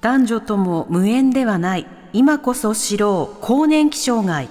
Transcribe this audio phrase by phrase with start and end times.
[0.00, 1.86] 男女とも無縁ではない。
[2.12, 3.40] 今こそ知ろう。
[3.40, 4.48] 更年期障害。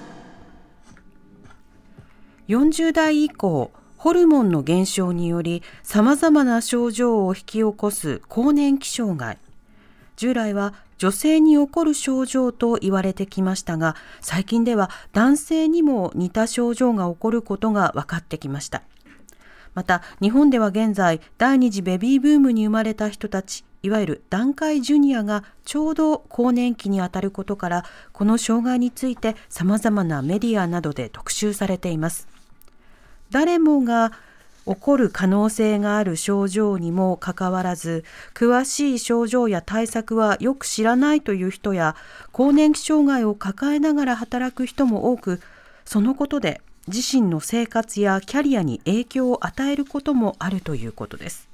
[2.48, 8.20] 40代以降ホルモンの減少により様々な症状を引き起こす。
[8.28, 9.38] 更年期障害。
[10.16, 18.82] 従来は女性に起こる症状と言われてきましたが最近では男性にも似た症状が起こることが分かってきました。
[19.76, 32.26] また日本では現在第二次ベビーブームに生まれた人たちいわゆる団塊ジュニアがちょうど更年期にあたることからこの障害について様々なメディアなどで特集されています。
[33.30, 34.12] 誰もが
[34.66, 41.94] 起こる可能性がある症状にもかかわらず詳しい症状や対策はよく知らないという人や
[42.32, 45.40] 更年期障害を抱えながら働く人も多く
[45.84, 51.48] そのことで自身の生活やキャリアに影響を与えることもあるということです。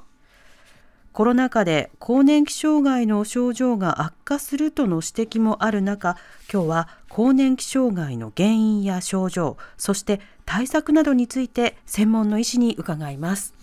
[1.12, 6.16] コロナ禍で更年期障害の症状が悪化するとの指摘もある中
[6.50, 13.61] 今日は更年期障害の原因や症状そして対策などについて専門の医師に伺います。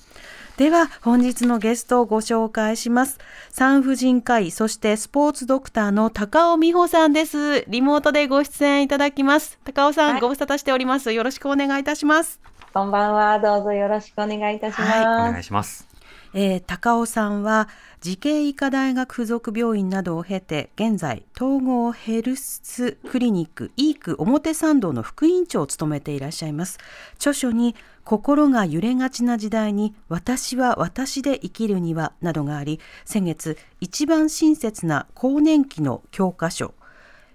[0.59, 3.17] では本日のゲストをご紹介します。
[3.49, 7.63] 産婦人科医そしてスポーツドクターの高尾美穂さんです。
[7.69, 9.57] リモートでご出演いただきます。
[9.63, 10.19] 高尾さん、はい。
[10.19, 11.13] ご無沙汰しております。
[11.13, 12.41] よろしくお願いいたします。
[12.73, 13.39] こんばんは。
[13.39, 14.99] どうぞよろしくお願いいたします。
[14.99, 15.88] お願いします
[16.33, 17.67] えー高尾さんは
[18.01, 26.77] 慈恵医科大学附属病院などを経て現在統合ヘルスクリニックイーク表参道の副院長を務めていらっしゃいます。
[27.15, 36.73] 著書に心が揺れがちな時代に私は私で生きるにはなどがあり先月一番親切な更年期の教科書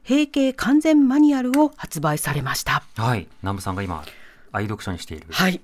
[0.09, 2.83] 閉経完全マニュアルを発売されました。
[2.97, 3.29] はい。
[3.43, 4.05] 南部さんが今
[4.53, 5.27] 愛読書にしている。
[5.31, 5.61] はい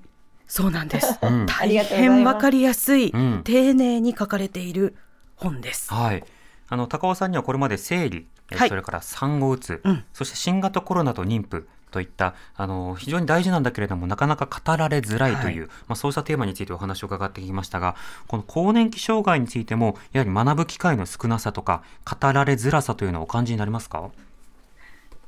[0.51, 1.17] そうなんです、
[1.47, 3.41] 大変わかりやすい、うん。
[3.45, 4.97] 丁寧に書かれている
[5.37, 5.93] 本です。
[5.93, 6.25] はい。
[6.67, 8.69] あの高尾さんにはこれまで生理、えはい。
[8.69, 10.03] それから産後うつ、うん。
[10.11, 17.95] そして新型コロナと妊婦といったあの非常に大事なんだけれどもなかなか語られづらいという、まあ、そうしたテーマについてお話を伺ってきましたが
[18.27, 24.09] この更年期障害についてもやはり学ぶ機会の少なさとか語られづらさというのはお感じになりますか？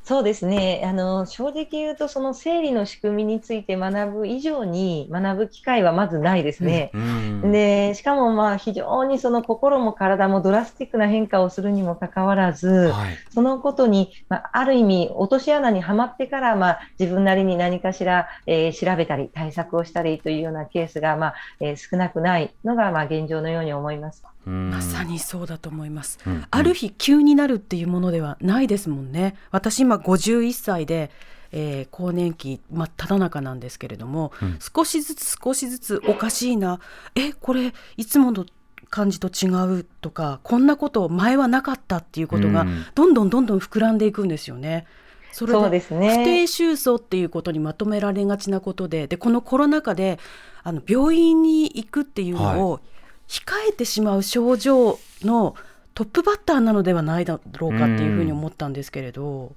[0.06, 0.82] そうですね。
[0.84, 6.92] あの、正直言うと、その生理の仕組みについて学ぶ以上に学ぶ機会はまずないですね。
[6.94, 24.22] うんで、しかもまあ非常にその心も体もドラスティックな変化をするにもかかわらず、はいそのことに、まあ、ある意味落とし穴にはまってから、まあ、自分なりに何かしら、えー調べたり対策をしたりというようなケースが、まあえー少なくないのが、まあ、現状のように思います。
[24.46, 24.70] うん。
[24.72, 26.20] まさにそうだと思います。
[26.26, 26.46] うん。
[26.50, 29.36] ある日急になるっていうものではないですもんね。
[29.52, 31.12] 私今51歳で、
[31.52, 34.60] えー更年期真っ只中なんですけれども、うん。
[34.60, 36.80] 少しずつ少しずつおかしいな、
[37.16, 38.46] え、これいつもの
[38.90, 39.50] 感じと違
[39.80, 42.86] うとか、こんなこと前はなかったっていうことがうん。
[42.96, 44.86] どんどんどんどん膨らんでいくんですよね。
[45.34, 46.10] そそうですね。
[46.10, 50.20] 不定収束っていうことにまとめられがちなことで、でこのコロナ禍で
[50.64, 52.82] あの病院に行くっていうのを
[53.28, 55.56] 控えてしまう症状の
[55.94, 59.56] トップバッターなのではないだろうかっていうふうに思ったんですけれど。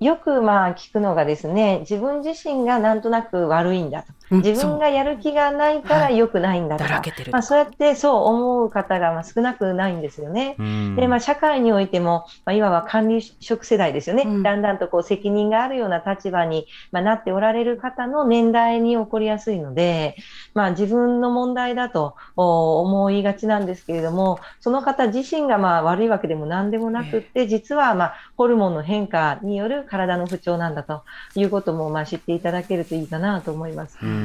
[0.00, 4.12] よくまあ聞くのがですね、自分自身がなんとなく悪いんだと。
[4.32, 7.32] うん自分がやる気がないから良くないんだとか、だらけてる。
[7.32, 10.56] まあ、そうやってそう思う方がまあ少なくないんですよね。
[10.58, 10.96] うん。
[10.96, 14.42] で、まあ、社会においても、まあ、いわば管理職世代ですよね、うん。
[14.42, 20.16] だんだんとこう責任があるような立場に、まあ、なっておられる方の年代に起こりやすいので、
[20.54, 31.02] まあ、自分の問題だとお思いがちなんですけれども、その方自身がまあ悪いわけでも何でもなくって、実はまあホルモンの変化による体の不調なんだと
[31.34, 33.98] いうこともまあ知っていただけるといいかなと思います。
[34.02, 34.21] うん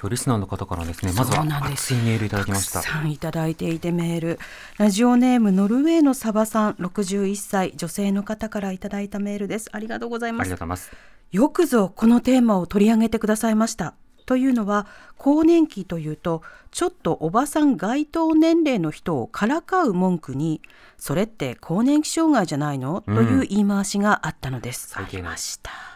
[0.00, 2.80] 今日リスナーの方からですねまずは熱いメールいただきました。
[2.80, 4.38] たくさんいただいていてメール。
[4.76, 9.70] ラジオネームノルウェーのサバさん61歳女性の方からいただいたメールです。
[9.72, 10.48] ありがとうございあます。
[10.48, 10.92] りがとうございます。
[11.32, 13.94] よくぞこのテーマを取り上げてくださいました。
[14.26, 14.86] というのは
[15.16, 20.62] 更年期というとちょっとおばさん該当年齢の人をからかう文句に
[20.96, 24.94] それって更年期障害じゃないの、うんという言い回しがあったのです。
[24.96, 25.93] ありました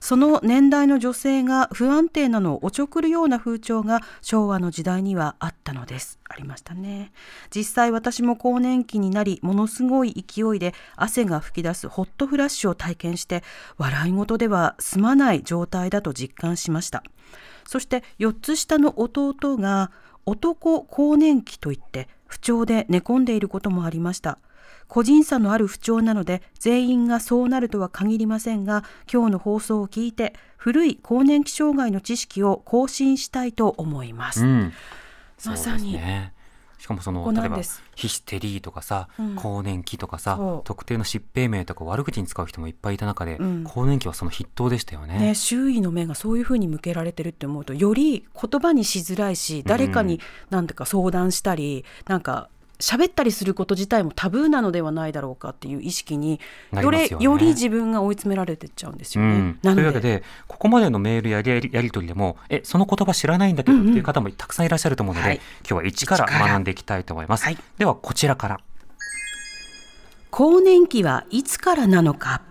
[0.00, 6.18] その年代の女性が不安定なのをおちょくるような風潮が昭和の時代にはあったのです。
[6.28, 7.12] ありましたね
[7.54, 13.42] 実際私も更年期になりものすごい勢いで汗が噴き出すホットフラッシュを体験して
[13.78, 17.02] 笑い事では済まない状態だと実感しました。
[17.66, 19.92] そして4つ下の弟が
[20.24, 24.38] 男更年期といって不調で寝込んでいることもありました。
[24.90, 34.72] 個人差のある不調なので全員がそうなるとは限りませんが今日の放送を聞いて古い更年期障害の知識を更新したいと思います、うん、
[35.46, 35.98] まさに。
[36.78, 37.60] しかもそこの例えば
[37.94, 39.36] ヒステリーとかさ、うん。
[39.36, 43.64] 更年期とかさ特定の疾病名とか悪口に使う人もいっぱいいた中で、うん。
[43.64, 45.18] 更年期はその筆頭でしたよね。
[45.18, 52.48] ね、周囲の目がそういうふうに向けられてるって思うとより言葉にしづらいし誰かに何てか相談したり、なんか
[52.80, 56.40] 喋ったりすること自体もタブーなのではないだろうかっていう意識に
[56.72, 59.30] よねより自分が追い詰められてっちゃうんですよね。
[59.30, 67.44] うん、というわけでここまでのメールやりやり取りでもえその言葉知らないんだけどっていう方もたくさんいらっしゃると思うので、はい今日は一から一から学んでいきたいと思います。
[67.44, 68.60] はいではこちらから。
[70.30, 72.42] 更年期はいつからなのか？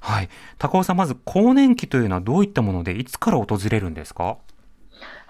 [0.00, 4.38] はい、高尾さんまず更年期というのはどういったものでいつから訪れるんですか？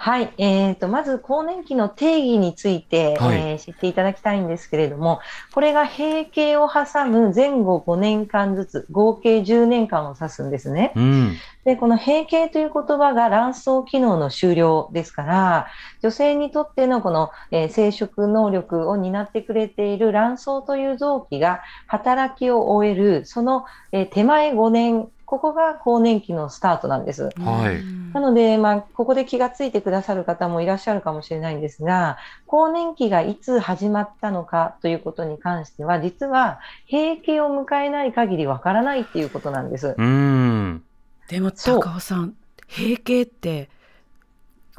[0.03, 3.39] はい、えー、とまず更年期の定義について、はい。
[3.39, 5.21] えー知っていただきたいんですけれども、
[5.53, 10.93] これが閉経を挟む前後5年間ずつ、合計10年間を指すんですね。
[10.97, 15.67] うん、で、この閉経という言葉が卵巣機能の終了ですから、
[16.03, 27.31] 女性にとってのこの、えー生殖能力を担ってくれている卵巣という臓器が働きを終える、その、えー手前5年、ここが更年期のスタートなんです。
[27.39, 36.59] はいうんなので、まあ、ここで気がついてくださる方もいらっしゃるかもしれないんですが、更年期がいつ始まったのかということに関しては、実は
[36.91, 39.95] 閉経を迎えない限りわからないっていうことなんです。
[39.97, 40.83] うん、
[41.31, 42.35] でも高尾さん
[42.69, 43.71] 閉経って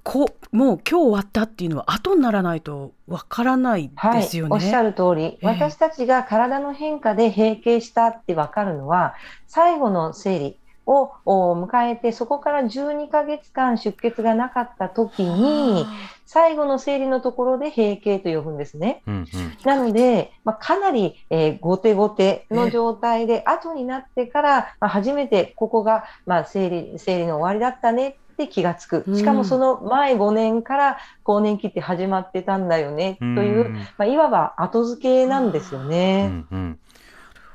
[0.04, 4.50] こうもう今日終わったっていうのは後にならないとわからないはいですよ、ね。
[4.52, 5.48] おっしゃる通り、ええ。
[5.48, 9.14] 私たちが体の変化で閉経したってわかるのは、
[9.48, 15.86] 最後の生理をお迎えて、そこから12ヶ月間出血がなかった時に、
[16.26, 19.04] 最後の生理のところで閉経と呼ぶんですね。
[19.06, 19.28] うん、うん、
[19.66, 29.18] なので、まあ、かなり、えー、後手後手の状態で、後になってから、まあ、初めてここが、まあ、生理、生理の終わりだったねって気がつくうん。
[29.18, 36.28] しかもその前5年から更年期って始まってたんだよね、という、んまあ、いわば後付けなんですようね。
[36.28, 36.80] んうん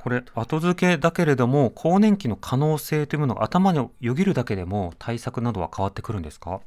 [0.06, 6.60] これ後付けだけれども更年期の可能性というものが頭によぎるだけでも対策などは変わってくるんですか？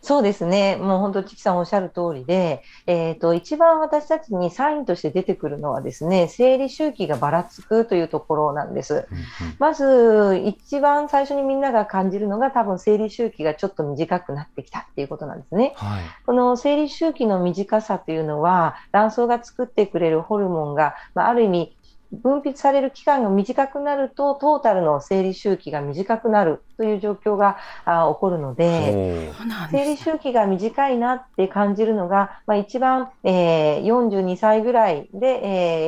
[0.00, 0.76] そうですね。
[0.76, 8.94] もう本当、チキさんおっしゃる通りで、えっ、と、一番私たちにサインとして出てくるのはですね、生理周期がばらつくというところなんです。
[8.94, 15.72] うんうんまず、一番最初にみんなが感じるのが多分生理周期がちょっと短くなってきたっていうことなんですね。
[15.74, 16.02] はい。
[16.26, 21.76] この生理周期の短さというのは、卵巣が作ってくれるホルモンが、まあ、ある意味、
[22.12, 29.30] 分泌される期間が短くなると、トータルの生理周期が短くなるという状況があ起こるので、
[29.70, 35.40] 生理周期が短いなって感じるのが、まあ、一番、えー42歳ぐらいで、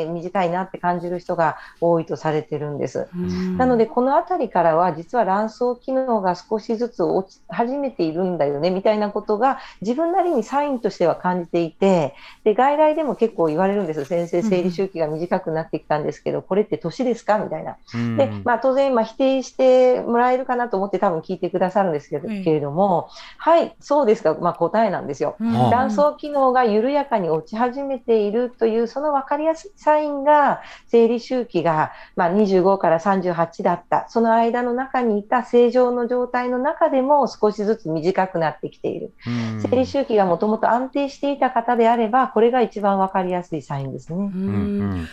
[0.02, 3.08] えー短いなって感じる人が多いとされてるんです。
[3.14, 14.04] うんなので、このあたりからは、実は卵巣機能が少しずつ落ち始めているんだよね、みたいなことが、自分なりにサインとしては感じていて、で、外来でも結構言われるんです。
[14.04, 17.38] 先生、生理周期が短くなってきたんですけど、これって年ですか？
[17.38, 17.76] みたいな。
[17.94, 18.16] うん。
[18.16, 25.36] で、まあ、当然、まあ、否定してもらえるかなと思って多分聞いてくださるんですけど,、ええけれども、はい、そうですか、まあ、答えなんですよ。
[25.70, 39.12] 卵巣機能が緩やかに落ち始めているという、その分かりやすいサインが、生理周期が、まあ、25から38だった、その間の中にいた正常の状態の中でも少しずつ短くなってきている。
[39.26, 39.60] うん。
[39.60, 44.18] 生理周期がもともと安定していた方であれば、これが一番分かりやすいサインですね。
[44.18, 45.06] うん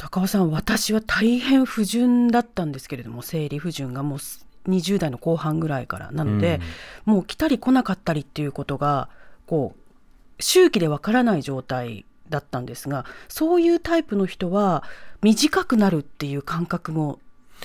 [0.00, 4.18] 高尾さん私は大変不順だったんですけれども生理不順がもう
[4.66, 6.10] 20代の後半ぐらいから。
[6.10, 6.60] なので、
[7.04, 9.10] もう来たり来なかったりっていうことが
[9.46, 14.84] こう周期でわからない状態だったんですがそういうタイプの人は
[15.20, 17.18] 短くなるっていう感覚も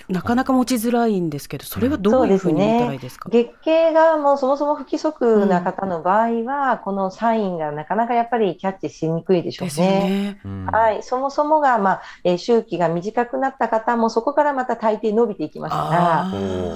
[0.10, 9.86] なかなか持ちづらいんですけどそれはどういうふうに見たらいいですか、月経がもうそもそも不規則な方の場合は、このサインがなかなかやっぱりキャッチしにくいでしょうね。
[9.86, 10.42] ね。
[10.46, 10.66] うん。
[10.66, 16.30] はい、そもそもが、まあえー周期が短くなった方もそこからまた大抵伸びていきますか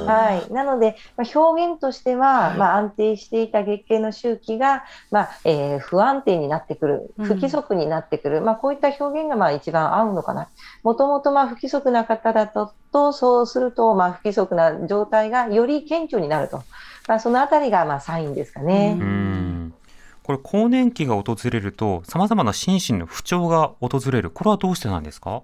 [0.08, 2.58] ら、はい、なので、まあ、表現としては、はい。
[2.58, 7.26] まあ、安定していた月経の周期が、まあえー不安定になってくる、うん。
[7.26, 10.50] 不規則になってくる、まあ、こういった表現がまあ一番合うのかな。
[10.84, 16.64] もともとまあ不規則な方だととそうすると、まあ、不規則な状態がより顕著になると、
[17.08, 18.98] まあ、そのあたりがまあサインですかね。
[19.00, 19.74] うん。
[20.24, 24.30] これ更年期が訪れるとさまざまな心身の不調が訪れる。
[24.30, 25.42] これはどうしてなんですか？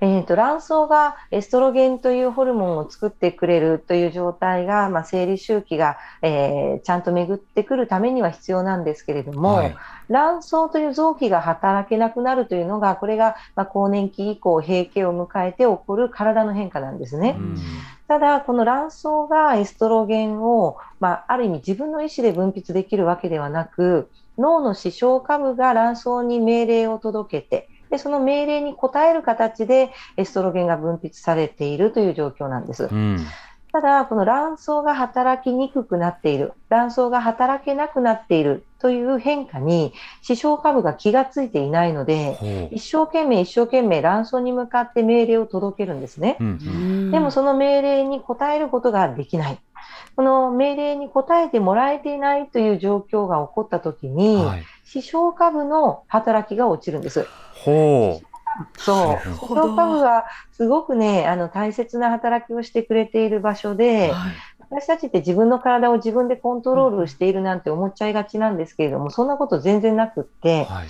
[0.00, 9.76] えーと、卵巣がエストロゲンというホルモンを作ってくれるという状態が、まあ、生理周期が、えー、ちゃんと巡ってくるためには必要なんですけれども、はい、
[10.12, 17.36] 卵巣という臓器が働けなくなるというのがこれが、まあ、更年期以降閉経を迎えて起こる体の変化なんですね。
[18.06, 32.88] ただ、この卵巣がエストロゲンを、まあ、ある意味自分の意思で分泌できるわけではなく脳の視床下部が卵巣に命令を届けてでその命令に応える形でエストロゲンが分泌されているという状況なんです。
[32.90, 33.18] うん
[33.72, 46.36] ただ、この卵巣が働きにくくなっている、卵巣が働けなくなっているという変化に、視床下部が気がついていないので、一生懸命一生懸命卵巣に向かって命令を届けるんですね。
[46.38, 49.58] うん、でもその命令に応えることができない。
[50.16, 57.26] この命令に応えてもらえていないという状況が起こったときに、はい、視床下部の働きが落ちるんです。
[57.54, 58.31] ほう。
[58.76, 59.24] そう。
[59.24, 64.32] 視床下部はすごくね、あの、大切な働きをしてくれている場所で、はい、
[64.72, 70.86] 私たちって自分の体を自分でコントロールしているなんて思っちゃいがちなんですけれども、そんなこと全然なくって、はい。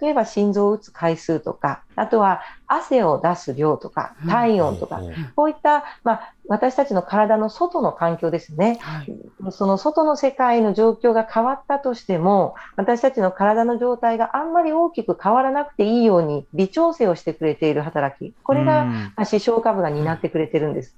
[0.00, 5.00] 例えば心臓を打つ回数とか、あとは汗を出す量とか、体温とか、
[5.36, 9.12] こういった、まあ、私たちの体の外の環境ですね、はい、
[9.50, 20.96] その外の世界の状況が変わったとしても、私たちの体の状態があんまり大きく変わらなくていいように微調整をしてくれている働き、これが、まあ、視床下部が担ってくれてるんです。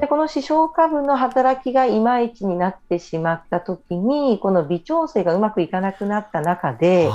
[0.00, 7.08] でこの視床下部の働先がいまいちになってしまった時に、この微調整がうまくいかなくなった中で、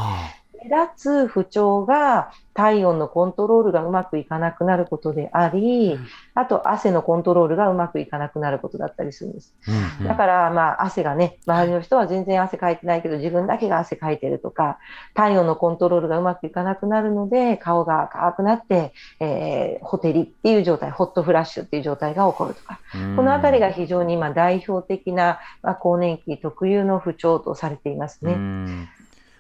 [0.63, 5.98] 目立つ不調が体温のコントロールがうまくいかなくなることであり、
[6.36, 9.56] あと汗のコントロールがうまくいかなくなることだったりするんです。
[9.66, 9.75] うん。
[10.01, 14.78] うん、だから、まあ、汗がね、周りの人は全然汗かいてないけど、自分だけが汗かいてるとか、
[15.13, 22.82] 体温のコントロールがうまくいかなくなるので、顔が赤くなって、えー、ホテリっていう状態、ホットフラッシュっていう状態が起こるとか、
[23.16, 28.36] このあたりが非常に今代表的な、まあ、更年期特有の不調とされていますね。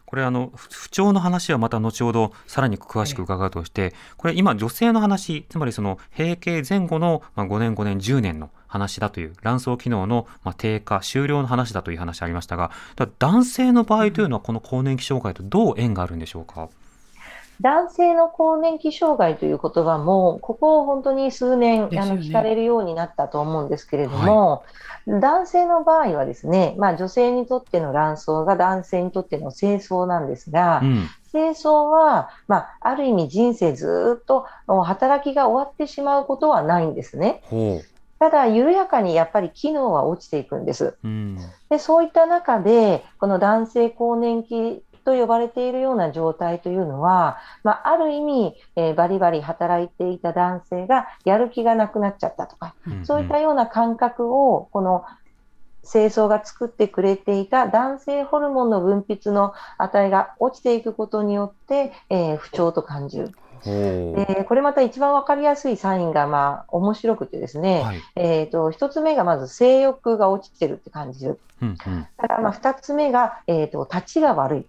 [0.09, 10.25] これあの不調の話はまた後ほどさらに詳しく伺うとして、これ今女性の話つまりその閉経前後の5年5年10年の話だという卵巣機能の
[10.57, 12.71] 低下終了の話だという話ありましたが
[13.19, 16.69] 男性の場合というのはこの更年期障害とどう縁があるんでしょうか？
[17.61, 24.63] 男性の更年期障害という言葉も、ここ本当に数年、ね、あの聞かれるようになったと思うんですけれども、
[25.05, 37.41] はい、男性の場合はですね、まあ、女性にとっての卵巣が男性にとっての精巣なんですが、うん、精巣は、まあ、ある意味人生ずっと働きが終わってしまうことはないんですね。
[38.19, 40.97] ただ、緩やかにやっぱり機能は落ちていくんです。
[41.03, 41.37] うん、
[41.69, 55.05] でそういった中で、この男性更年期と呼ばれているような状態というのは、まあ、ある意味、えー、バリバリ働いていた男性がやる気がなくなっちゃったとか、うんうん、そういったような感覚を、この
[55.89, 63.31] 清掃が作ってくれていた男性ホルモンの分泌の値が落ちていくことによって、えー、不調と感じる。
[63.65, 74.65] でこれまた一番分かりやすいサインが、まあ、面白くてですね、はい、えーと、1つ目がまず性欲が落ちてるって感じる、うんうん、だからまあ2つ目が、えーと、立ちが悪い、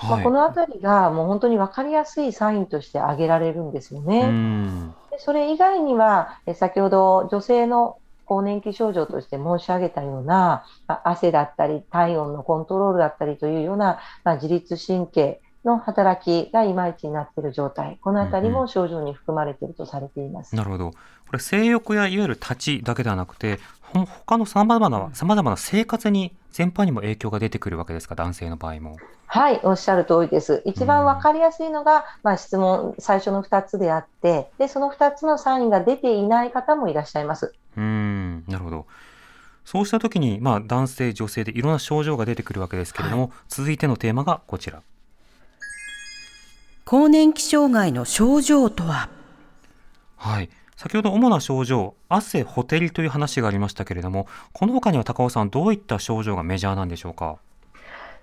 [0.00, 4.92] はい、まあ、このあたりがもう本当に分かりやすいサインとして挙げられるんですよね。
[5.10, 20.52] でそれ以外には、え先ほど女性の更年期症状として申し上げたような、まあ、汗だったり体温のコントロールだったりというような、まあ、自律神経の働きがいまいちになっている状態、このあたりも症状に含まれているとされています。
[20.52, 20.90] うんうん、なるほど。
[20.92, 20.96] こ
[21.32, 23.58] れ性欲やいわゆる立ちだけではなくて、
[23.92, 28.96] 他のさまざまなさまざまな生活に全般にも影響が出てくるわけですか、男性の場合も。
[29.32, 30.60] はい、おっしゃる通りです。
[30.66, 37.54] 一番わかりやすいのが、うん、まあ、質問、最初の2つであって、で、その2つのサインが出ていない方もいらっしゃいます。
[37.76, 38.86] うん、なるほど。
[39.64, 44.82] そうした時に、まあ、男性、女性でいろんな症状が出てくるわけですけれども、はい、続いてのテーマがこちら。
[46.84, 49.10] 更年期障害の症状とは？
[50.16, 57.36] はい先ほど主な症状汗ほてりという話がありましたけれどもこの他には高尾さんどういった症状がメジャーなんでしょうか？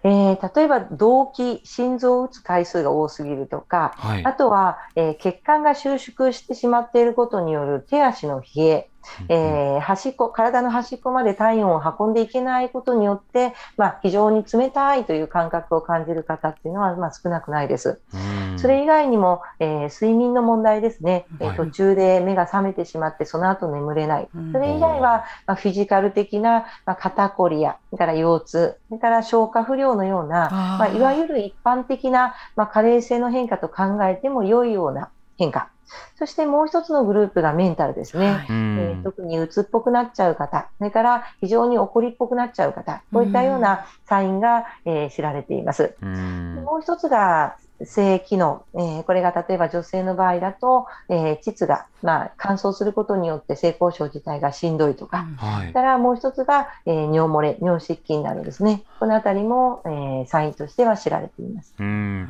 [0.08, 8.90] えー、例えば動悸、心臓を打つ回数が多すぎるとか、はい、あとは、えー、血管が収縮してしまっていることによる手足の冷え、
[9.30, 18.02] えー端っこ、体の端っこまで体温を運んでいけないことによって、まあ、非常に冷たいという感覚を感じる方っていうのは、まあ、少なくないです。
[18.14, 18.60] うん。
[18.60, 21.58] それ以外にも、えー睡眠の問題ですね、えーはい。
[21.58, 24.52] 途中で目が覚めてしまって、その後眠れない、うん。
[24.52, 35.70] それ以外は、まあ、フィジカル的な、まあ、肩こりや、から腰痛、それから消化不良のような、まあ、いわゆる一般的な、まあ、加齢性の変化と考えても良いような変化。
[36.18, 38.28] そしてもう一つのグループがメンタルですね。
[38.28, 38.48] はい。
[38.50, 38.80] うん。
[38.80, 45.96] えー特に鬱っぽくなっちゃう方、それから非常に怒りっぽくなっちゃう方、こういったようなサインが、えー知られています。
[46.02, 46.56] うん。
[46.66, 55.62] もう一つが性機能、えーこれが例えば女性の場合だと、えー膣が、まあ、乾燥することによって性交渉自体がしんどいとか、はい。
[55.62, 61.74] それからもう一つが、えー尿漏れ、尿失禁などですね、このあたりも、えーサインとしては知られています。
[61.80, 62.30] うん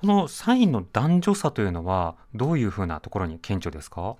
[0.00, 4.14] このサインの男女差というのはどういうふうなところに顕著ですか？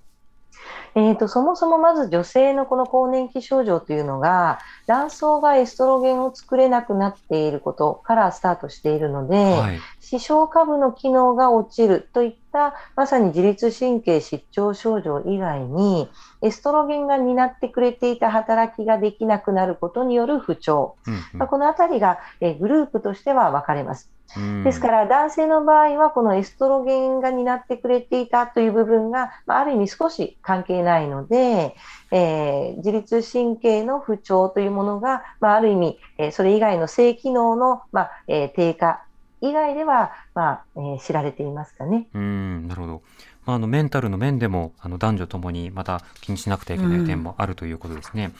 [0.97, 4.59] えー、とそもそもまず女性のこの更年期症状というのが
[4.89, 9.79] 卵巣がエストロゲンを作れなくなっていることからスタートしているので、はい。
[10.01, 16.11] 視床下部の機能が落ちるといったまさに自律神経失調症状以外に
[16.43, 21.21] エストロゲンが担ってくれていた働きができなくなることによる不調、うんうん。
[21.35, 24.11] まあ、このあたりが、えーグループとしては分かれます。
[24.37, 31.75] うんですから男性の場合はこのエストロゲンが担ってくれていたという部分が、まあ、ある意味少し関係ないので、
[32.11, 39.03] えー自律神経の不調というものが、まあ、ある意味、えーそれ以外の性機能の、まあえー低下
[39.41, 42.09] 以外では、まあえー知られていますかね。
[42.15, 43.03] うんなるほど。
[43.49, 48.31] まあ、あのメンタルの面でもあの男女ともにまた気にしなくてはいけない点もあるということですね。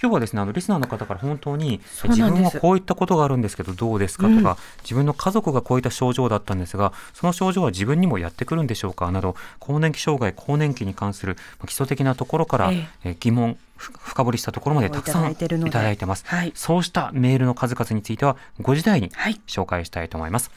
[0.00, 16.24] 今日はですねあのリスナーの方から本当に自分はこういったことがあるんですけどどうですかとか、自分の家族がこういった症状だったんですがその症状は自分にもやってくるんでしょうかなど更年期障害更年期に関するまあ基礎的なところから、ええー疑問ふ深掘りしたところまでたくさんいいただいてます。
[16.26, 20.50] はいそうしたメールの数々については5時台にはい紹介したいと思います。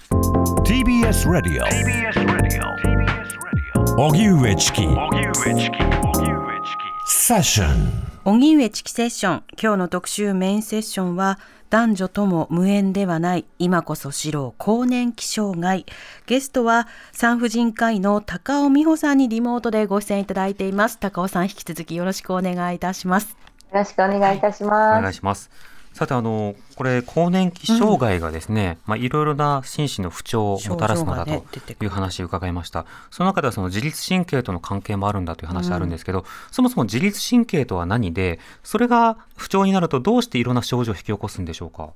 [0.64, 2.97] TBS Radio
[4.00, 4.84] 荻上チキ。
[7.08, 7.92] セッション
[8.26, 9.44] 荻上チキセッション。
[9.60, 11.40] 今日の特集メインセッションは
[11.72, 15.88] 男女とも無縁ではない今こそ知ろう更年期障害。
[16.28, 21.00] ゲストは産婦人科医の高尾美穂さんにリモートでご出演いただいています。
[21.00, 23.32] 高尾さん引き続きよろしくお願いいたします。
[23.32, 25.02] よろしくお願いいたしおます。
[25.02, 25.50] 願いします。
[25.98, 32.86] さてあのこれ更年期障害がですね、まあいろいろな心身の不調をもたらすのだという話を伺いました。
[33.10, 41.90] その中ではその自律神経との関係もあるんだという話あるんですけど、そもそも自律神経とは何で、それが不調になるとどうしていろんな症状を引き起こすんでしょうか？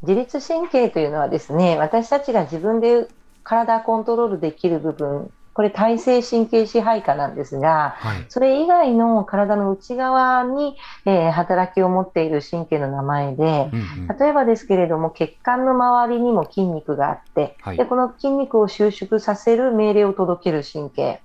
[0.00, 3.06] 自律神経というのはですね、私たちが自分で
[3.44, 8.24] 体コントロールできる部分、これ体制神経支配下なんですが、はい。
[8.28, 14.18] それ以外の体の内側に、えー働きを持っている神経の名前で、うんうん。
[14.18, 17.76] 例えばですけれども、血管の周りにも筋肉があって、はい。
[17.76, 21.22] でこの筋肉を収縮させる命令を届ける神経、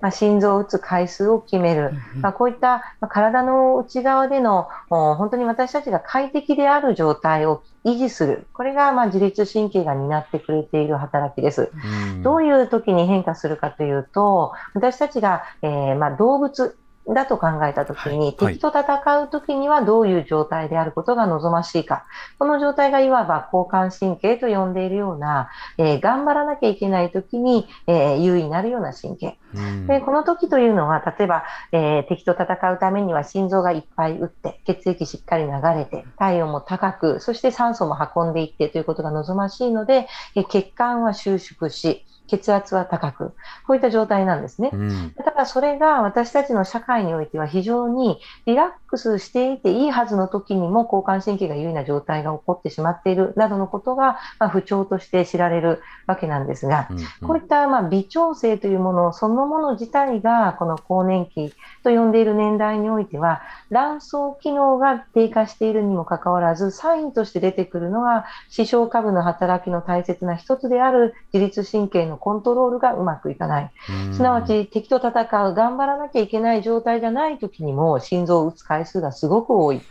[0.00, 11.70] まあ、心臓を打つ回数を決める、まあ、こういったまあ体の内側でのお本当に私たちが快適である状態を維持する、これがまあ自律神経が担ってくれている働きです。
[12.14, 12.22] うん。
[12.22, 16.76] どういう時に変化するかというと、私たちが、えーまあ、動物
[17.14, 22.04] だと考えた時に、はい敵と戦う時にはどういう状態であることが望ましいか。
[22.38, 29.38] この状態がいわば交感神経と呼んでいるような、えー頑張らなきゃいけない時に、えー優位になるような神経。
[29.54, 43.34] うんで、この時というのは、例えば、えー敵と戦うためには心臓がいっぱい打って、血液しっかり流れて、体温も高く、そして酸素も運んでいってということが望ましいので、えー血管は収縮し、血圧は高く、
[43.66, 44.70] こういった状態なんですね。
[44.72, 73.70] うんだからそれが私たちの社会においては非常にリラックスしていていいはずの時にも交感神経が優位な状態が起こってしまっているなどのことが、まあ、不調として知られるわけなんですが、うんうんこういったまあ微調整というものそのもの自体がこの更年期と呼んでいる年代においては卵巣機能が低下しているにもかかわらずサインとして出てくるのが視床下部の働きの大切な一つである自律神経のコントロールがうまくいかない。
[74.06, 75.10] うんすなわち敵と戦
[75.48, 79.76] う頑張らなきゃいけない状態じゃない時にも心臓を打つ回数がすごく多い。
[79.76, 79.86] はい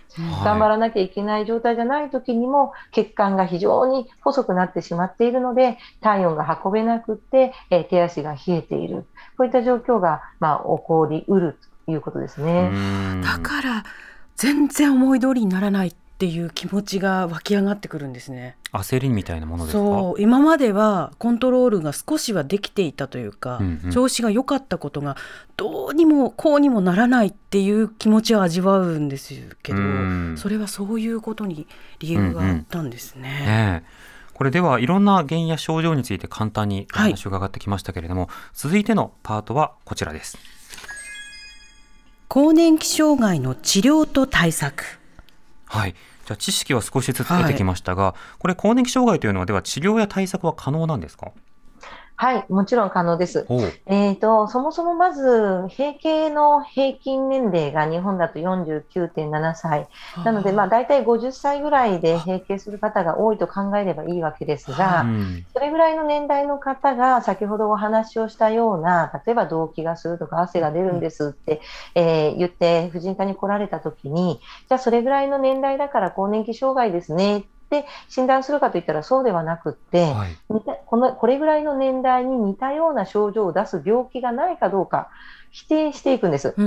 [0.46, 9.06] 頑張らなきゃいけない状態じゃない時にも血管が非常に細くなってしまっているので体温が運べなくって、えー手足が冷えている。
[9.38, 12.70] こういった状況が、まあ、起こりうるということですね。
[12.72, 13.84] うんだから
[14.36, 18.56] 全然思い通りにならないっっていう気持ちが湧き上がってくるんですね。
[18.72, 19.84] 焦りみたいなものですか？
[19.84, 20.22] そう。
[20.22, 23.92] 今まではコントロールが少しはできていたというか、うんうん。
[23.92, 25.18] 調子が良かったことが
[25.58, 30.36] どうにもこうにもならないっていう気持ちを味わうんですけど、うん。
[30.38, 31.68] それはそういうことに
[32.00, 33.22] 理由があったんですね。
[33.22, 33.88] ねえ。
[34.34, 40.38] これではいろんな原因や症状について簡単にお話を伺ってきましたけれども、続いてのパートはこちらです。
[42.30, 45.00] 更年期障害の治療と対策
[45.80, 45.96] はい。
[46.26, 51.32] じゃ知識は少しずつ出てきましたが、これ更年期障害というのはでは治療や対策は可能なんですか？
[52.18, 53.46] はい、もちろん可能です。
[53.86, 59.88] えー、とそもそもまず、閉経の平均年齢が日本だと49.7歳、
[60.24, 65.46] なので、まあ、大体50歳ぐらいで閉経する方が多いと考えればいいわけですが、うん。
[65.54, 71.60] それぐらいの年代の方が、先ほどお話をしたような、例えば動悸がするとか、汗が出るんですって、
[71.96, 80.38] えー言って、婦人科に来られたときに、じゃあ、それぐらいの年代だから更年期障害ですねって診断するかといったらそうではなくって、はい。
[80.50, 85.10] 似たこのこれぐらいの年代に似たような症状を出す病気がないかどうか
[85.52, 86.54] 否定していくんです。
[86.58, 86.66] うん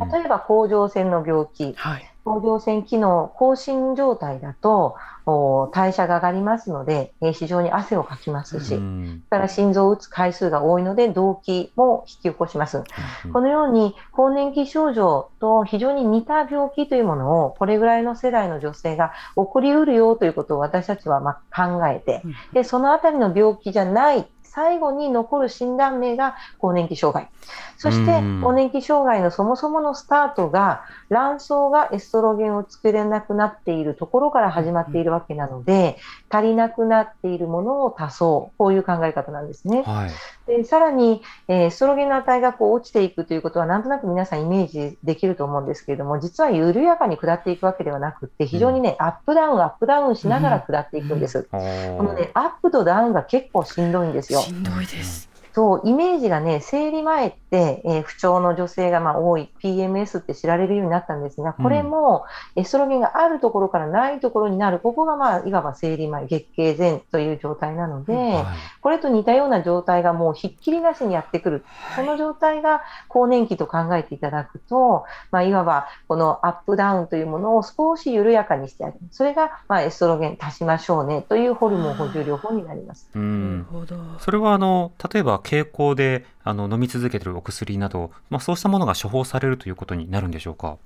[0.00, 12.78] うん例えば甲状腺の病気、はい甲状腺機能更新状態だとお代謝が上がりますので、えー非常に汗をかきますし、それうんから心臓を打つ回数が多いので動悸も引き起こします。
[13.24, 24.26] うんこのように更年期症状と非常に似た病気というものをこれぐらいの世代の女性が起こりうるよということを私たちはまあ考えてうんでそのあたりの病気じゃない
[24.60, 27.30] 最後に残る診断名が更年期障害
[27.78, 35.96] そしてうん更年期障害のそもそものスタートが卵巣がエストロゲンを作れなくなっているところから始まっているわけなので
[36.28, 39.82] 足りなくなっているものを足そうこういう考え方なんですね。
[39.82, 40.10] はい。
[40.46, 51.44] でさらに、えーエストロゲンの値がこう落ちていくということは、なんとなく皆さんイメージできると思うんですけれども、実は緩やかに下っていくわけではなくって、非常にね、アップダウン、アップダウンしながら下っていくんです。
[51.50, 51.58] こ
[52.02, 54.40] のね、アップとダウンが結構しんどいんですよ。
[54.50, 55.29] しんどいです。
[55.52, 62.24] そう、イメージがね、生理前って、えー不調の女性がまあ多い PMS って知られるようになったんですが、これも
[62.56, 68.44] エストロゲンがあるところからないところになる、ここがまあ、いわば生理前、月経前という状態なので、はい
[68.80, 71.64] これと似たような状態がもうひっきりなしにやってくる。
[71.96, 79.00] この状態が更年期と考えていただくと、まあ、いわばこのアップダウンというものを少し緩やかにしてあげる。
[79.10, 83.08] それが、まあ、エストロゲン足しましょうねというホルモン補充療法になります。
[83.14, 83.66] うなるん。
[83.70, 83.96] ほど。
[84.18, 90.78] それはあの例えば経口であの飲み続けているお薬など、まあ、そうしたものが処方されるということになるんでしょうか？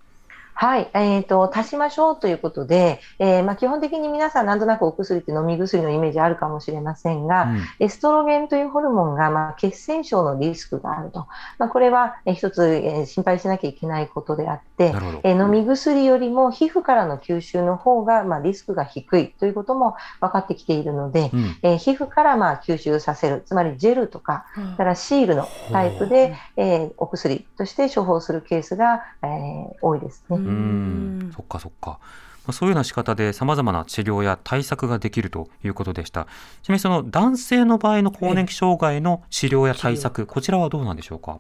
[0.57, 11.27] はい、えー、と足しましょうということで、えーまあ、基本的に皆さん、なんとなくお薬って飲み薬のイメージあるかもしれませんが、うんエストロゲンというホルモンが、まあ、血栓症のリスクがあると、
[11.59, 14.61] まあ、これは、えー一つ、えー心配しなきゃいけないことであっ。
[14.79, 30.37] えー飲み薬よりも皮膚からの吸収の方が、まあ、リスクが低いということも分かってきているので、うんえー皮膚からまあ吸収させる、つまりジェルとか、からシールのタイプで、えーお薬として処方するケースが、えー多いですね。
[30.37, 31.99] ううんん、そっかそっか。
[32.47, 36.25] まあそういうような仕方で様々な治療や対策ができるということでした。
[36.63, 41.39] ちなみにその男性の場合の更年期障害の治療や対策、こちらはどうなんでしょうか？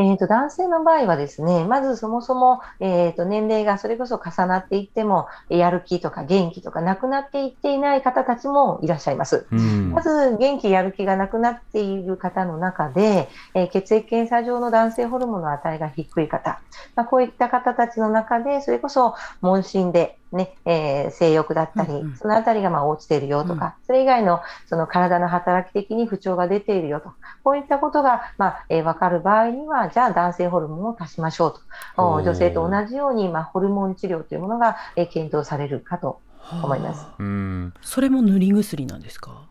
[0.00, 9.46] えー、と男性の場合はですね、まずそもそも、えー、と年齢がそれこそ重なっていっても、やる気とか元気とかなくなっていっていない方たちもいらっしゃいます。
[9.52, 16.60] うんまず元気、やる気がなくなっている方の中で、えー血液検査上の男性ホルモンの値が低い方、
[16.96, 22.16] まあ、こういった方たちの中で、それこそ問診で、ねえー性欲だったり、うんうん。
[22.16, 27.10] そのあたりがまあ落ちているよとか、それ以外のその体の働き的に不調が出ているよと、
[27.42, 31.54] こういったことが、まあえー分かる場合には、じゃあ男性ホルモンを足しましょう
[31.96, 36.20] と、女性と同じように、まあ、ホルモン治療というものが、えー検討されるかと
[36.62, 37.06] 思います。
[37.18, 39.49] うん、それも塗り薬なんですか？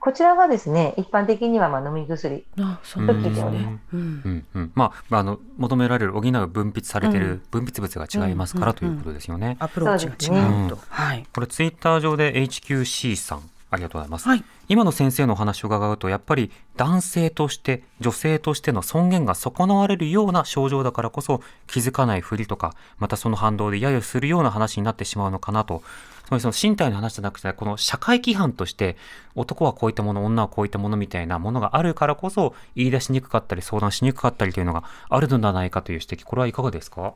[0.00, 3.80] こちらはですね、一般的にはまあ飲み薬あ、そうなんですうんね。
[3.92, 9.58] うんうんうん、まあ、まあ、あの求められる補う分泌されている分泌物が違いますからうんということですよね。
[9.60, 10.78] アプローチが違ねうと。
[10.88, 11.26] はい。
[11.32, 14.28] これツイッター上で HQC さんありがとうございます。
[14.28, 14.44] はい。
[14.68, 25.82] 今の先生のお話を伺うとやっぱり男性として女性としての尊厳が損なわれるような症状だからこそ気づかないふりとかまたその反動で揶揄するような話になってしまうのかなと
[26.24, 28.96] つまりその身体の話じゃなくてこの社会規範として
[29.34, 37.14] 男はこういったもの女はこういったものみたいなものがあるからこそ言い出しにくかったり相談しにくかったりというのがあるのではないかという指摘これはいかがですか？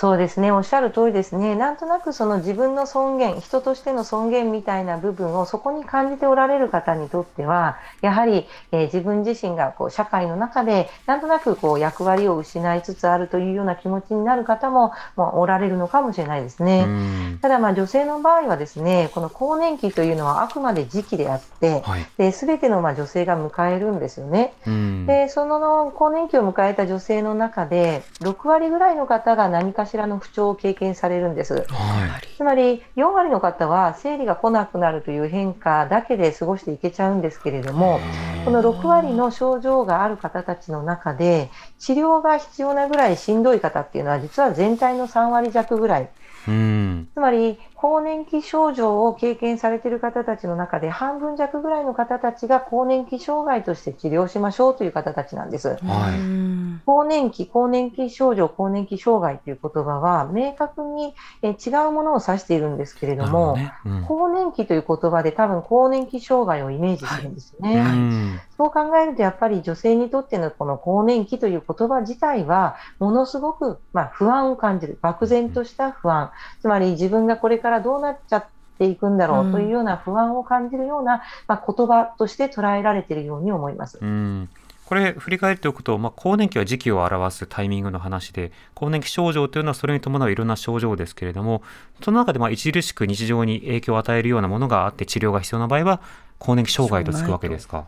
[0.00, 1.56] そうですね、おっしゃる通りですね。
[1.56, 16.84] なんとなくその自分の尊厳、人としての尊厳みたいな部分をそこに感じておられる方にとっては、やはり、えー自分自身がこう社会の中でなんとなくこう役割を失いつつあるというような気持ちになる方も、まあ、おられるのかもしれないですね。
[16.86, 22.06] うんただまあ女性の場合はですね、この更年期というのはあくまで時期であって、はい。
[22.16, 24.54] で全てのまあ女性が迎えるんですよね。
[24.64, 31.54] うんで、その更年期を迎えた女性の中で、6割ぐらいの方が何かしらの不調を経験されるんです。
[31.54, 32.28] はい。
[32.36, 37.98] つまり、4割の方は生理が来なくなるという変化だけで過ごしていけちゃうんですけれども、
[38.44, 46.10] この6割の症状がある方たちの中で、治療が必要なぐらいしんどい方っていうのは、実は全体の3割弱ぐらい。
[46.46, 47.08] うん。
[47.12, 55.68] つまり、更年期症状を経験されている方たちの中で、半分弱ぐらいの方たちが更年期障害として治療しましょうという方たちなんです。
[55.68, 55.78] はい
[56.20, 67.80] うん更年期、更年期症状、更年期障害という言葉は、明確にえ違うものを指しているんですけれども、なるほどね更年期という言葉で多分更年期障害をイメージするんですよね。
[67.80, 67.90] うんう
[68.34, 74.98] んそう考えるとやっぱり女性にとってのこの更年期という言葉自体はものすごくまあ不安を感じる。
[75.00, 76.32] 漠然とした不安。
[76.60, 78.44] つまり自分がこれからどうなっちゃっ
[78.78, 83.98] ていくんだろうというような不安を感じるような、まあ、言葉として捉えられているように思います。
[84.00, 84.48] うん
[84.86, 91.60] これ振り返っておくと、まあ、更年期は時期を表すタイミングの話で更年期症状というのはそれに伴ういろんな症状ですけれども
[92.02, 96.00] その中でまあ著しく日常に影響を与えるようなものがあって治療が必要な場合は
[96.38, 97.84] 更年期障害とつくわけですか？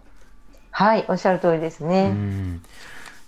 [0.73, 2.15] はい、おっしゃる通りですうね。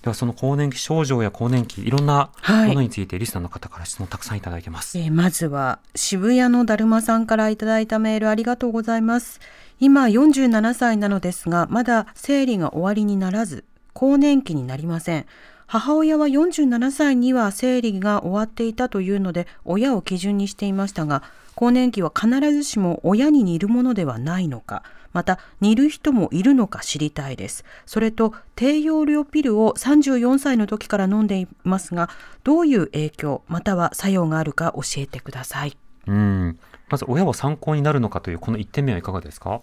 [0.03, 2.69] んではその更年期症状や更年期いろんなはい。
[2.69, 4.99] ものについてリスナーの方から質問たくさんいただいてます。
[4.99, 9.41] えーまずは渋谷のだるまさんからいただいたメールありがとうございます。
[9.81, 15.27] 今47歳なのですがまだ生理が終わりにならず更年期になりません。
[15.67, 21.23] 母親は47歳には生理が終わっていたというので親を基準にしていましたが
[21.55, 24.83] 更年期は必ずしも親に似るものではないのか
[25.13, 32.09] また似る人もいるのか知りたいですそれと低用量ピルを34歳の時から飲んでいますが
[32.45, 39.63] どういう影響または作用があるか教えてくださいうんまず親は参考になるのかというこの1点目はいかがですか？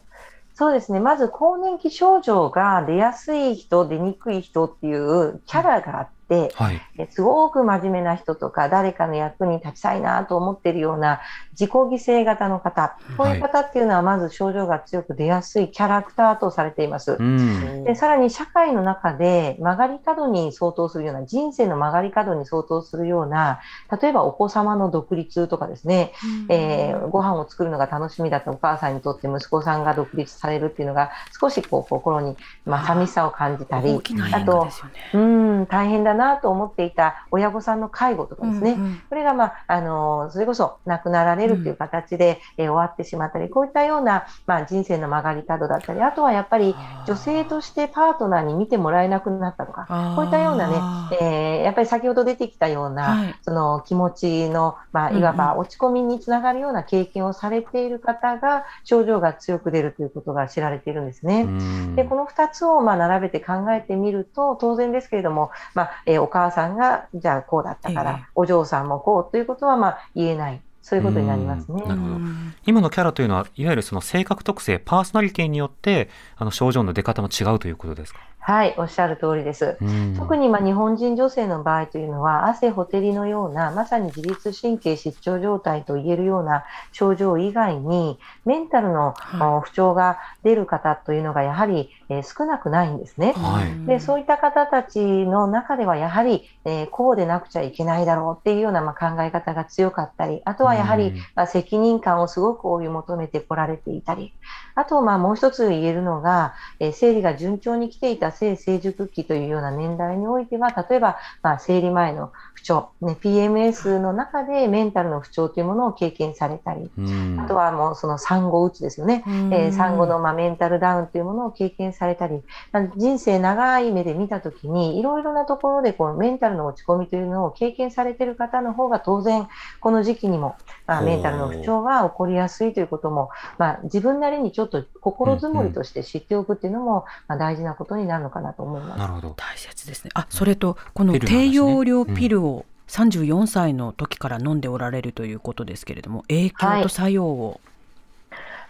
[0.55, 0.99] そうですね。
[0.99, 6.81] まず更年期症状が出やすい人、出にくい人っていうキャラがあって、はい。
[6.97, 11.21] えすごく真面目な人とか、誰かの役に立ちたいなと思っているような
[11.59, 17.17] 自己犠牲型の方、こういう方っていうのはまず症状が強く出やすいキャラクターとされています。
[17.19, 17.83] うん。
[17.83, 23.59] でさらに社会の中で曲がり角に相当するような、人生の曲がり角に相当するような、
[24.01, 26.13] 例えばお子様の独立とかですね、
[26.47, 34.91] えーご飯を作るのが楽しみだったお母さんにとって息子さんが独立されるっていうのが少しこう心に、まあ、寂しさを感じたり大きなあと変化ですよね。
[35.13, 46.75] うん大変だなと思っていた親御さんの介護とかですね、うんうんこれが、まあ、あのそれこそ亡くなられるという形で、えー終わってしまったりこういったような、まあ、人生の曲がり角だったりあとはやっぱり
[47.07, 50.75] 女性としてパートナーに見てもらえなくなったとかこういったようなね、
[51.21, 53.35] えーやっぱり先ほど出てきたような、はい。
[53.41, 61.43] その気持ちの、まあ、いわば落ち込みにつながるような経験をされている方が症状が強く出るということが知られているんですね。
[61.43, 61.95] うん。
[61.95, 68.25] でこの2つをまあ並べて考えてみると当然ですけれども、まあえーお母さんがじゃあこうだったから、ええ。
[68.35, 71.83] お嬢さんもこうということはまあ言えないそういうことになりますね。
[71.83, 71.87] うん。
[71.87, 72.13] なるほど。
[72.15, 72.55] うん。
[72.65, 79.77] 今のキャラというのはいわゆるその性格特性パーソナリティによってあの症状の出方も違うということですか、はいおっしゃる通りです。
[79.79, 80.13] うん。
[80.13, 89.41] 特にまあ日本人女性の場合というのは汗ほてりのようなまさに自律神経失調状態と言えるような症状以外にメンタルのはい。
[89.57, 93.33] お不調が出る方というのがやはり、えー少なくないんですね。
[93.33, 93.85] はい。
[93.85, 101.15] でそういった方たちの中ではやはり、えーこうでなくちゃいけないだろうっていうようなまあ考え方が強かったりあとはやはり、うん。
[101.35, 104.33] まあ、責任感をすごく追い求めてこられていたり。
[104.75, 117.39] あとまあもう一つ言えるのが、えー生理が順調に来ていた性成熟期というような年代においては例えば、まあ、生理前の不調、ね、PMS の中でメンタルの不調というものを経験されたりうん。
[117.39, 119.23] あとはもうその産後うつですよね。
[119.51, 129.47] えー産後のまあメンタルダウンというものを経験されたり、まあ人生長い目で見たときに、いろいろなところでこうメンタルの落ち込みというのを経験されている方の方が当然、
[129.79, 138.99] この時期にも、まあ、メンタルの不調が起こりやすいということも、まあ、自分なりにちょっと心づもりとして知っておくっていうのも、まあ、大事なことになるのかなと思います。
[138.99, 139.33] なるほど。
[139.37, 140.11] 大切ですね。
[140.13, 147.61] あ、それとこの低用量ピルを34歳の時から飲んでおられるということですけれども、影響と作用を、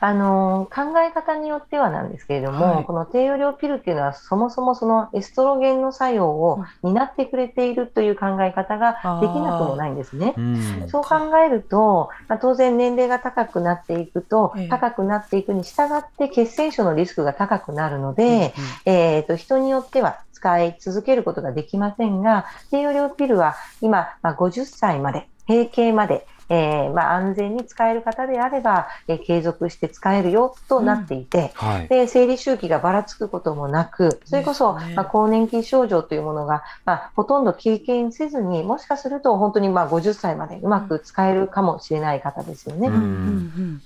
[0.02, 2.86] あの考え方によってはなんですけれども、はい。
[2.86, 10.34] この低用量ピルっていうのはそもそもそのエストロゲンの作用を担ってくれているという考え方ができなくもないんですね。
[10.38, 10.90] うん。
[10.90, 14.68] そう考えると、まあ、当然年齢が高くなっていくと、ええ。
[14.68, 18.54] 高くなっていくに従って血栓症のリスクが高くなるので、
[18.86, 31.88] えー、と人によっては使い続けることができませんが、低用量ピルは今、まあ、50歳まで、閉経まで、えーまあ、安全に使える方であれば、えー継続して使えるよとなっていて、はい。
[31.88, 42.88] で生理周期がばらつくこともなく、それこそ、ねまあ、更年期症状というものが、まあ、ほとんど経験せずに、もしかすると本当にまあ50歳までうまく使えるかもしれない方ですよね。
[42.88, 43.82] うんうんうん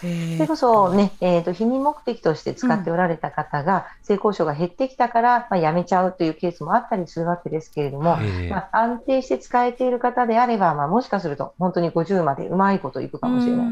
[0.00, 8.50] それこそね、えー、と避妊目的として使っておられた方が、性交渉が減ってきたから、まあ、やめちゃうというケースもあったりするわけですけれども、ええ。
[8.50, 13.66] まあ、安定して使えている方であれば、まあ、もしかすると本当に50までうまいこといくかもしれない。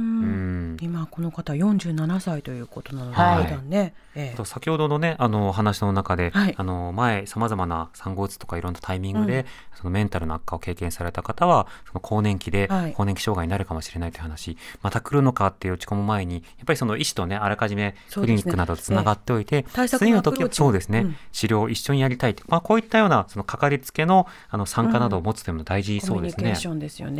[0.80, 3.70] 今この方47歳ということなので、はい。
[3.70, 6.54] ね、え先ほどのねあの話の中で、はい。
[6.56, 9.44] あの前さまざまな産後うつとかいろんなタイミングで、うん。
[9.78, 12.92] そのメンタルの悪化を経験された方はその更年期ではい。
[12.92, 21.16] 更年期障害になるかもしれないという話、また来るのかって打ち込む前にやっぱりその医師とねあらかじめクリニックなどとつながっておいて、次の時のアプローチそうですね、うん。
[21.32, 26.54] 治療を一緒にやりたいって、まあ、こういったようなそのかかりつけのあの参加などを持つというのも大事コそうですね。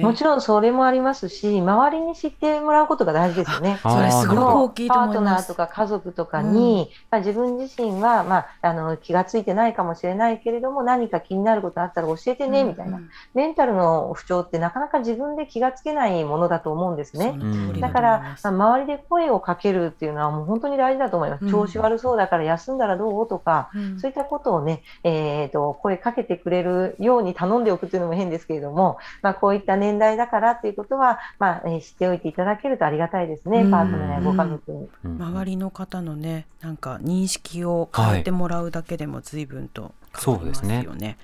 [0.03, 3.79] もちろんそれもありますし、周りに知ってもらうことが大事ですよね。
[3.83, 5.41] それすごく大きいとパート思います。
[5.41, 12.99] ナーとか家族とかに、まあ、自分自身は、まあ、あの気がついてないかもしれないけれども何か気になることあったら教えてね、みたいな。
[12.99, 13.11] うん。
[13.35, 17.39] メンタルの不調ってなかなか自分で気がつけないものだと思うんですね。
[17.81, 21.45] だから、まあ、周りで声をかけるっていうのはもう本当に大事だと思います。
[21.45, 34.89] うん調子悪そうだから休んだらどうとか、うんそういったことをね、えー、と声かけてくれるように頼んでおくというのも変ですけれども、まあ、こういった年代だからっていうことは、まあえー知っておいていただけるとありがたいですね、うんパートナーやご家族に。
[35.05, 41.19] うん周りの方のねなんか認識を変えてもらうだけでも随分と変わりますよね。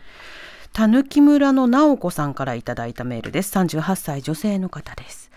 [0.73, 3.57] たぬき村の直子さんからいただいたメールです。
[3.59, 5.31] 38歳女性の方です。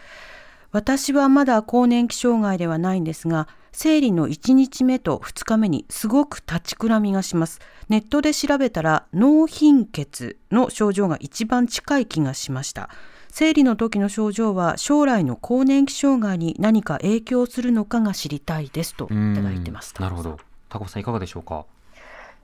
[0.74, 7.60] 私はまだ更年期障害ではないんですが、生理の1日目と2日目にすごく立ちくらみがします。
[7.90, 12.90] ネットで調べたら脳貧血の症状が一番近い気がしました。
[13.30, 19.94] 生理の時の症状は将来の更年期障害に何か影響するのかが知りたいですといただいてます。
[20.00, 20.40] なるほど。
[20.70, 21.66] タコさんいかがでしょうか？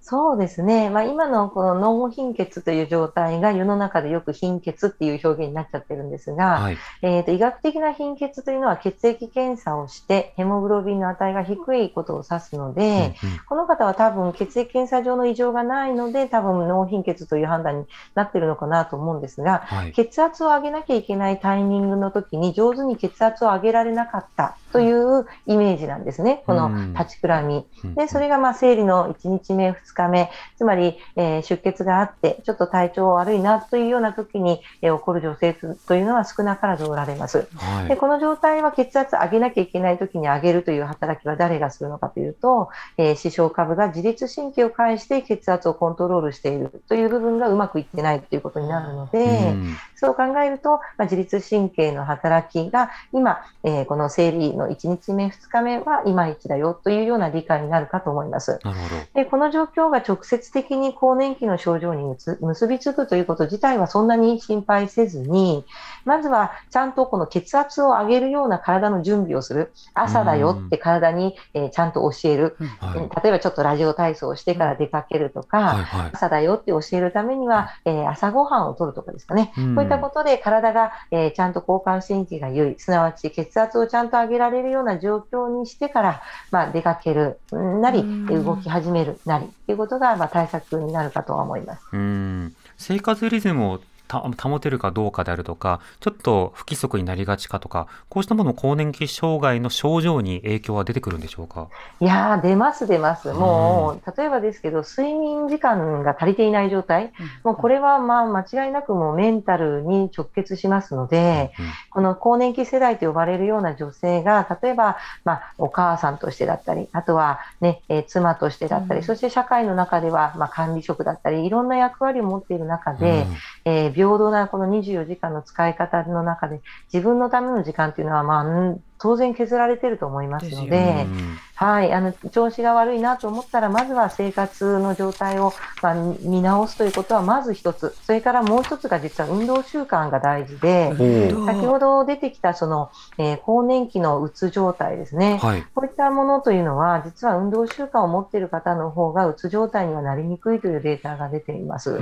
[0.10, 6.78] そうですね、まあ、今のこの脳貧血という状態が世の中でよく貧血っていう表現になっちゃってるんですが、はい。
[7.04, 19.94] えー、と医学的な貧血というのは血液検査をしてヘモグロビンの値が低いことを指すので、うんうんこの方は多分血液検査上の異常がないので多分脳貧血という判断になっているのかなと思うんですがはい。
[19.94, 27.66] 血圧を上げなきゃいけないタイミングの時に上手に血圧を上げられなかったというイメージなんですね、この立ちくらみ。
[27.84, 35.54] うんでそれがまあ生理の1日目、2日目、つまり、えー出血があって、ちょっと体調悪いなというような時に、えー起こる女性
[35.88, 37.48] というのは少なからずおられます。
[37.56, 37.88] はい。
[37.88, 58.60] でこの状態は血圧上げなきゃいけない時に上げるという働きは誰がするのかというと、えー、視床下部が自律神経を介して血圧をコントロールしているという部分がうまくいってないということになるので、うんそう考えると、まあ、自律神経の働きが今、えーこの生理の1日目、2日目はいまいちだよというような理解になるかと思います。
[58.64, 58.96] なるほど。
[59.14, 62.04] でこの状況が直接的に更年期の症状に
[62.42, 65.66] 結びつくということ自体はそんなに心配せずに、
[66.06, 73.00] まずはちゃんとこの血圧を上げるような体の準備をする、朝だよって体に、えーちゃんと教える、はい。
[73.00, 76.12] えー例えばちょっとラジオ体操をしてから出かけるとか、はいはい。
[76.14, 79.52] 朝だよって教えるためには、えー朝ごはんをとるとかですかね。
[79.58, 86.22] うんったことで体が、えーちゃんと交感神経が優位、すなわち血圧をちゃんと上げられるような状況にしてから、
[86.52, 91.84] まあ、出かけるなり、うん動き始めるなりということが、まあ、対策になるかとは思います。
[91.92, 101.68] うん生活リズムをた保てるかどうかであるとか、ちょっと不規則になりがちかとか、こうしたもの更年期障害の症状に影響は出てくるんでしょうか？
[102.00, 103.34] いやー、出ます、出ます。
[103.34, 107.12] もう、例えばですけど、睡眠時間が足りていない状態、
[107.44, 111.66] もうこれはまあ間違いなくもうメンタルに直結しますので、うん。
[111.92, 119.06] この更年期世代と呼ばれるような女性が、例えば、まあ、お母さんとしてだったり、あとは、ねえー妻としてだったり、うん。
[119.06, 123.28] そして社会の中では、まあ、管理職だったり、いろんな役割を持っている中で、
[123.66, 123.72] うん。
[123.72, 126.62] えー平等なこの24時間の使い方の中で、
[126.94, 131.08] 自分のための時間っていうのは、まあ、うん当然削られていると思いますので
[131.56, 140.94] はい、あの調子が悪いなと思ったら、まずは生活の状態を、まあ、見直すということはまず一つ、それからもう一つが実は運動習慣が大事で、
[141.36, 145.64] お先ほど出てきたその、えー更年期のうつ状態ですね、はい。
[145.76, 152.00] こういったものというのは、実は運動習慣を持っている方の方がうつ状態にはなりにくいというデータが出ています。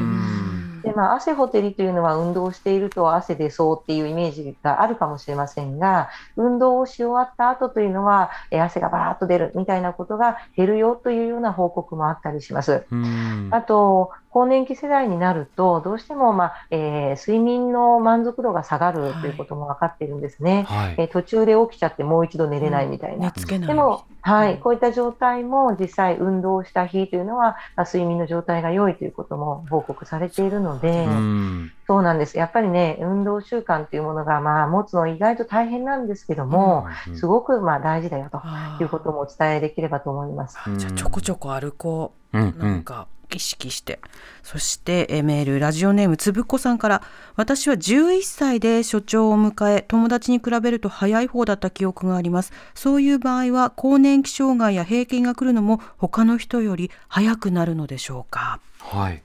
[0.83, 0.91] うん。
[0.91, 12.85] でまあ、汗ほてりというのは運動をしていると汗出そうっていうイメージがあるかもしれませんが運動をし終わった後というのはえー汗がバーッと出るみたいなことが減るよというような報告もあったりします。
[12.91, 13.49] うん。
[13.51, 20.63] あと更年期世代になるとどうしても、まあえー睡眠の満足度が下がるということも分かっているんですね。
[20.67, 20.95] はい。
[20.97, 23.25] えー途中で起きちゃってもう一度寝れないみたいな。
[23.25, 23.67] 寝つけない。
[23.67, 31.71] でも、はい、うんこういった状態も実際運動した日というのは、まあ睡眠の状態が良いということも報告されているので、うん。
[31.87, 32.37] そうなんです。
[32.37, 36.85] やっぱりね、運動習慣というものが、まあ、持つの意外と大変なんですけども、
[37.15, 40.57] すごく、まあ、大事だよとあいうこともお伝えできればと思います。
[40.57, 42.37] ーじゃあちょこちょこ歩こう。
[42.37, 42.57] うん。
[42.59, 43.99] なんか意識して、
[44.43, 47.01] そしてえーメールラジオネームつぶっこさんから
[47.35, 58.59] 私は11歳で所長を迎え友達に比べると早い方だった記憶がありますそういう場合は更年期障害や閉経が来るのも他の人より早くなるのでしょうか？
[58.79, 59.03] はい。
[59.03, 59.23] はい、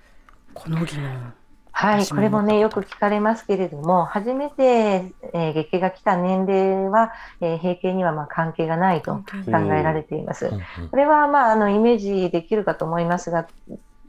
[0.54, 1.32] この疑問
[1.72, 4.62] 私もこれもね、よく聞かれますけれども、初めて、
[5.32, 9.24] えー月経が来た年齢は、えー閉経にはまあ関係がないと考
[9.74, 10.46] えられています。
[10.46, 10.88] うん。
[10.88, 13.48] これはまああのイメージできるかと思いますが、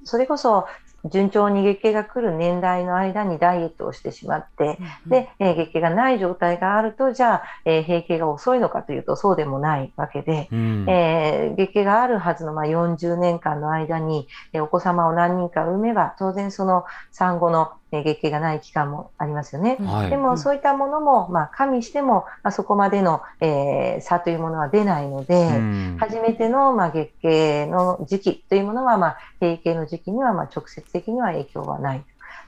[0.03, 0.68] それこそ
[1.12, 10.89] 順調に月経が来る年代の間にダイエットをしてしまって、で、えー月経がない状態があると、じゃあ、えー閉経が遅いのかというと、そうでもないわけで、うん。
[10.89, 19.78] えー月経があるはずのまあ40年間の間に、えーお子様を何人か産めば、当然その産後の、えー月経がない期間もありますよね。
[19.80, 20.10] はい。
[20.10, 32.04] でもそういったものも、まあ、加味しても、まあ、そこまでの、えー差というものは出ないので、うん初めての、まあ、月経の時期というものは、まあ、閉経の時期には、まあ、直接的には影響はない。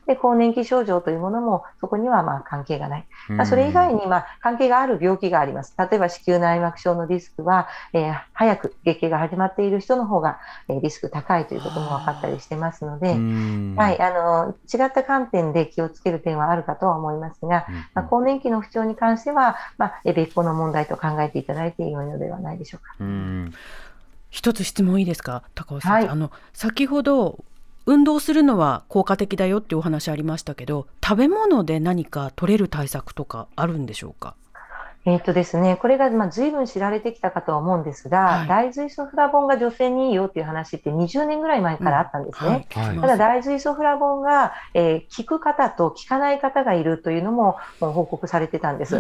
[0.08, 3.06] で、更年期症状というものも、そこには、まあ、関係がない。
[3.30, 5.76] まあ、それ以外に、まあ、関係がある病気があります。
[5.78, 22.96] 例えば、子宮内膜症のリスクは、えー早く月経が始まっている人の方が、えーリスク高いということも分かったりしてますので、うんはい、あの、違った観点で気をつける点はあるかとは思いますが、うんまあ、更年期の不調に関しては、まあ、え別個の問題と考えていただいて良いのではないでしょうか。
[23.00, 23.54] うん。
[24.30, 27.46] 一つ質問いいですか高尾さん、はいあの先ほど
[27.88, 34.36] 運動するのは効果的だよっていうお話ありましたけど食べ物で何か取れる対策とかあるんでしょうか？
[35.06, 38.48] えっ、とですね、これがまあ随分知られてきたかとは思うんですが、はい。
[38.48, 42.68] 大豆イソフラボンが女性にいいよっていう話って20年ぐらい前からあったんですね。
[42.74, 49.00] はいただ大豆イソフラボンが、えー効く方と効かない方がいるというのも報告されてたんです。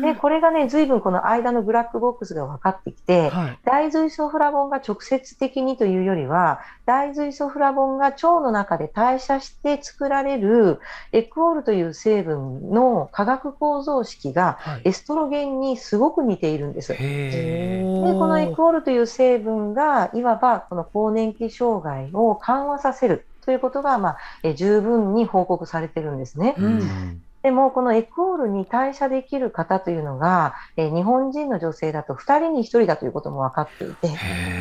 [0.00, 3.58] で、これがね、随分この間のブラックボックスが分かってきて、はい。
[3.64, 10.80] 大豆イソフラボンが直接的にというよりは、大豆イソフラボンが腸の中で代謝して作られる
[11.12, 14.82] エクオールという成分の化学構造式がはい。
[14.84, 16.92] エストロゲンにすごく似ているんです。
[16.92, 17.82] で。
[17.82, 26.54] このエクオールという成分が、いわばこの更年期障害を緩和させるということが、まあ、え十分に報告されてるんですね。
[26.58, 34.10] うんでも、このエクオールに代謝できる方というのが、えー日本人の女性だと2人に1人だということも分かっていて、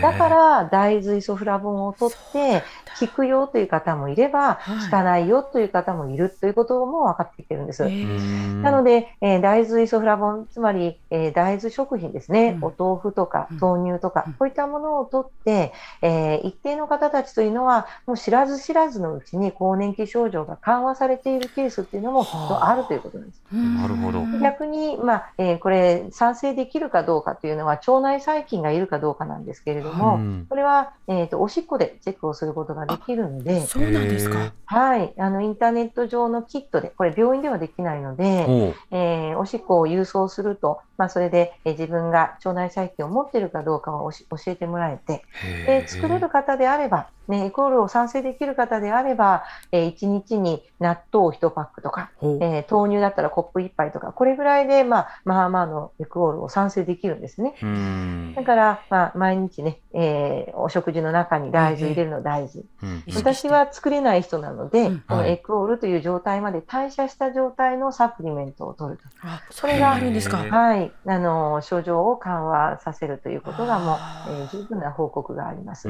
[0.01, 2.63] だから大豆イソフラボンを取って
[2.99, 4.85] 効くよという方もいれば、はい。
[4.85, 7.83] 効かないよという方もいるということも分かってきてるんです。
[7.83, 8.61] えー。
[8.61, 12.65] なので、えー大豆イソフラボン、つまり、えー大豆食品ですね、うん。
[12.65, 13.57] お豆腐とかうん。
[13.59, 14.33] 豆乳とか、うん。
[14.33, 23.41] こういったものを取って、えー一定の方たちというのは、もう知らず知らずのうちに更年期症状が緩和されているケースっていうのもきっとあるということなんです。
[23.51, 24.23] なるほど。
[24.41, 30.45] 逆に、まあえーこれ、賛成できるかどうかというのは、腸内細菌がいるかどうかなんですけれども、うん。
[30.49, 34.53] これは、えーとおしっこでチェックをすることができるので、そうなんですか。
[34.65, 38.73] はい、あのインターネット上のキットで、これ、病院ではできないので、おう。
[38.91, 57.55] えーおしっこを郵送すると、まあ、それで、えー自分が腸内細菌を持っているかどうかをおし教えてもらえて、へで作れる方であれば、ね、エコールを賛成できる方であれば、え1日に納豆1パックとか、えー豆乳だったらコップ1杯とか、これぐらいで、まあ、まあまあのエクオールを賛成できるんですね。
[57.61, 58.33] うん。
[58.35, 62.65] だから、まあ、毎日ね、えーお食事の中に大豆入れるの大事。
[62.83, 63.03] うん。
[63.15, 64.99] 私は作れない人なので、うん。
[65.07, 65.31] このはい。
[65.31, 69.03] エクオールという状態まで代謝した状態のサプリメントを取ると。
[69.23, 70.37] あそれがあるんですか。
[70.37, 73.97] はい、あの症状を緩和させるということがもう、
[74.29, 75.87] えー十分な報告があります。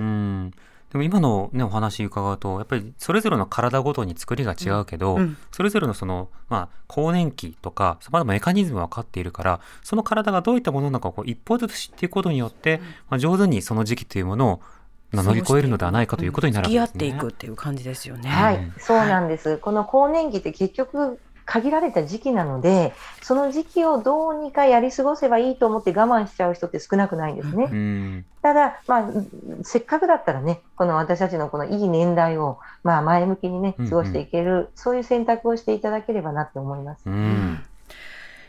[0.93, 12.79] うんでも今のねお話伺うとやっぱりそれぞれの体ごとに作りが違うけど、うんうんそれぞれのそのまあ更年期とかさまざまなメカニズムが分かっているからその体がどういったものなのかをこう一歩ずつ知っていくことによって、
[13.09, 14.61] まあ、上手にその時期というものを
[15.11, 16.87] まあ乗り越えるのではないかということになるわけですね。
[16.87, 18.29] 付き合っていくっていう感じですよね。
[18.29, 19.57] はい、うんそうなんです。
[19.57, 21.19] この更年期って結局
[21.51, 27.67] 限られた時期なので、その時期をどうにかやり過ごせばいいと思って我慢しちゃう人って少なくないんですね。
[27.69, 29.11] うんただ、まあ、
[29.63, 37.01] せっかくだったらね、この私たちのこのいい年代を、まあ、前向きにね、うんうん過ごしていける、そういう選択をしていただければなって思います。
[37.05, 37.59] うん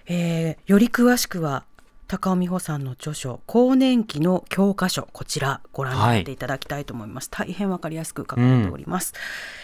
[0.07, 1.65] えーより詳しくは
[2.13, 9.15] 高尾美穂さんの著書「更年期の教科書」こちらご覧になっていただきたいと思います、大変わかりやすく書かれております、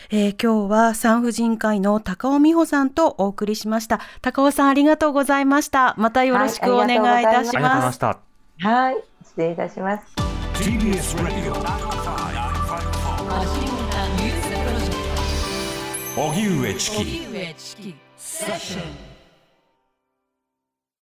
[0.09, 4.01] えー今日は産婦人科医の高尾美穂さんとお送りしました。
[4.23, 5.95] 高尾さんありがとうございました。
[5.99, 8.19] またよろしくお願いいたしありがとうございまますした。
[8.61, 10.05] はい、失礼いたします。
[10.55, 11.37] TBS ラジ
[16.17, 19.08] オ荻上チキ荻上チキセッション